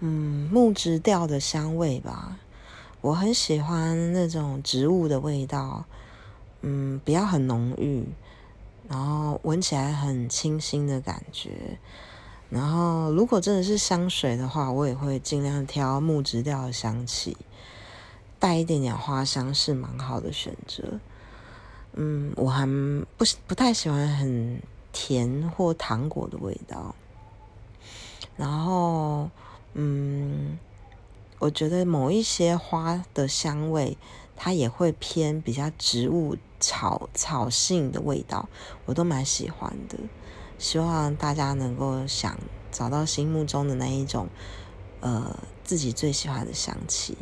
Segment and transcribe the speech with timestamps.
[0.00, 2.38] 嗯，木质调的香味吧。
[3.00, 5.84] 我很喜欢那种植物的味道，
[6.62, 8.04] 嗯，不要很浓郁，
[8.88, 11.78] 然后闻起来很清新的感觉。
[12.50, 17.36] 然后，如果真的是香水的话，我也会尽量挑木质调的香气，
[18.38, 20.98] 带一点点花香是蛮好的选择。
[21.92, 22.66] 嗯，我还
[23.16, 24.62] 不不太喜欢很
[24.92, 26.94] 甜或糖果的味道。
[28.36, 28.87] 然后，
[29.74, 30.58] 嗯，
[31.38, 33.96] 我觉得某一些花的香味，
[34.36, 38.48] 它也会偏比较植物草草性的味道，
[38.86, 39.98] 我都蛮喜欢的。
[40.58, 42.36] 希望大家能够想
[42.72, 44.28] 找到心目中的那一种，
[45.00, 47.16] 呃，自己最喜欢的香气。